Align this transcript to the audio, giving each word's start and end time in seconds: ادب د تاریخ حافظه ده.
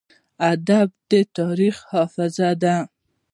ادب 0.51 0.89
د 1.09 1.11
تاریخ 1.37 1.75
حافظه 1.91 2.49
ده. 2.63 2.75